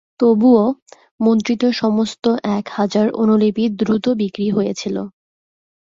তবুও, 0.19 0.63
মুদ্রিত 1.19 1.63
সমস্ত 1.81 2.23
এক 2.57 2.65
হাজার 2.71 3.07
অনুলিপি 3.13 3.63
দ্রুত 3.79 4.05
বিক্রি 4.21 4.47
হয়েছিল। 4.49 4.95